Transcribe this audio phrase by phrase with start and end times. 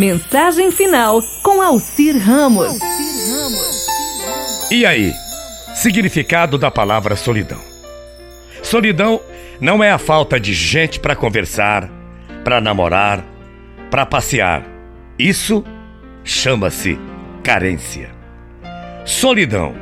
[0.00, 2.78] Mensagem final com Alcir Ramos.
[4.70, 5.12] E aí?
[5.74, 7.60] Significado da palavra solidão.
[8.62, 9.20] Solidão
[9.60, 11.86] não é a falta de gente para conversar,
[12.42, 13.22] para namorar,
[13.90, 14.64] para passear.
[15.18, 15.62] Isso
[16.24, 16.98] chama-se
[17.44, 18.08] carência.
[19.04, 19.74] Solidão.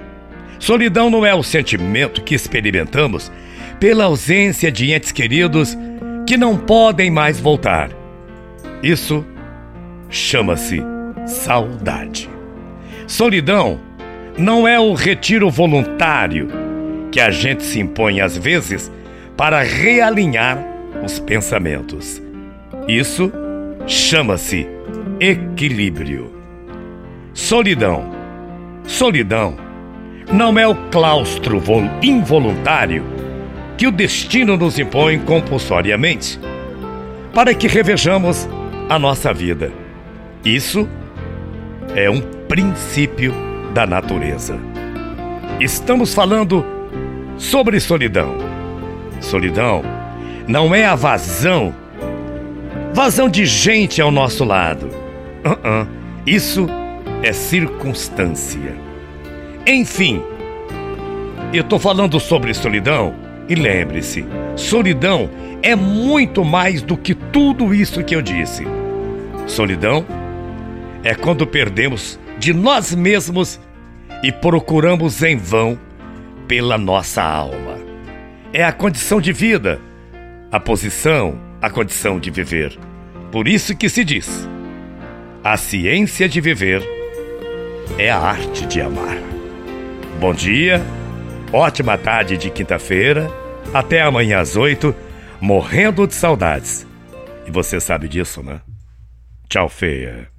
[0.59, 3.30] Solidão não é o sentimento que experimentamos
[3.79, 5.79] pela ausência de entes queridos
[6.27, 7.93] que não podem mais voltar.
[8.82, 9.25] Isso
[10.09, 10.82] chama-se
[11.27, 12.29] saudade.
[13.07, 13.80] Solidão
[14.36, 16.49] não é o retiro voluntário
[17.11, 18.90] que a gente se impõe às vezes
[19.36, 20.58] para realinhar
[21.02, 22.22] os pensamentos.
[22.86, 23.32] Isso
[23.86, 24.66] chama-se
[25.21, 26.32] equilíbrio.
[27.32, 28.11] Solidão.
[28.85, 29.57] Solidão
[30.32, 31.63] não é o claustro
[32.02, 33.05] involuntário
[33.77, 36.38] que o destino nos impõe compulsoriamente
[37.33, 38.48] para que revejamos
[38.88, 39.72] a nossa vida.
[40.48, 40.88] Isso
[41.94, 43.34] é um princípio
[43.75, 44.58] da natureza.
[45.60, 46.64] Estamos falando
[47.36, 48.34] sobre solidão.
[49.20, 49.82] Solidão
[50.46, 51.74] não é a vazão,
[52.94, 54.86] vazão de gente ao nosso lado.
[55.44, 55.86] Uh -uh.
[56.27, 56.66] Isso
[57.22, 58.74] é circunstância.
[59.66, 60.22] Enfim,
[61.52, 63.14] eu estou falando sobre solidão
[63.50, 64.24] e lembre-se:
[64.56, 65.28] solidão
[65.62, 68.66] é muito mais do que tudo isso que eu disse.
[69.46, 70.06] Solidão
[71.02, 73.60] é quando perdemos de nós mesmos
[74.22, 75.78] e procuramos em vão
[76.46, 77.78] pela nossa alma.
[78.52, 79.80] É a condição de vida,
[80.50, 82.78] a posição, a condição de viver.
[83.30, 84.48] Por isso que se diz:
[85.44, 86.82] a ciência de viver
[87.98, 89.18] é a arte de amar.
[90.18, 90.83] Bom dia,
[91.52, 93.30] ótima tarde de quinta-feira,
[93.72, 94.94] até amanhã às oito,
[95.40, 96.86] morrendo de saudades.
[97.46, 98.60] E você sabe disso, né?
[99.48, 100.27] Tchau, feia.